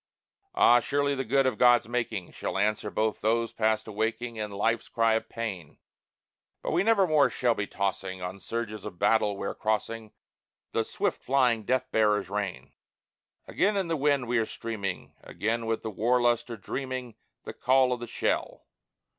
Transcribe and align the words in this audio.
Ah, 0.55 0.79
surely 0.79 1.13
the 1.13 1.23
good 1.23 1.45
of 1.45 1.59
God's 1.59 1.87
making 1.87 2.31
Shall 2.31 2.57
answer 2.57 2.89
both 2.89 3.21
those 3.21 3.53
past 3.53 3.87
awaking 3.87 4.39
And 4.39 4.51
life's 4.51 4.89
cry 4.89 5.13
of 5.13 5.29
pain; 5.29 5.77
But 6.63 6.71
we 6.71 6.81
nevermore 6.81 7.29
shall 7.29 7.53
be 7.53 7.67
tossing 7.67 8.19
On 8.19 8.39
surges 8.39 8.83
of 8.83 8.97
battle 8.97 9.37
where 9.37 9.53
crossing 9.53 10.11
The 10.71 10.83
swift 10.85 11.23
flying 11.23 11.65
death 11.65 11.91
bearers 11.91 12.31
rain. 12.31 12.73
Again 13.47 13.77
in 13.77 13.89
the 13.89 13.95
wind 13.95 14.27
we 14.27 14.39
are 14.39 14.45
streaming, 14.47 15.13
Again 15.21 15.67
with 15.67 15.83
the 15.83 15.91
war 15.91 16.19
lust 16.19 16.49
are 16.49 16.57
dreaming 16.57 17.13
The 17.43 17.53
call 17.53 17.93
of 17.93 17.99
the 17.99 18.07
shell. 18.07 18.65